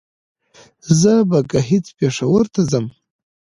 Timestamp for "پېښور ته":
1.99-2.61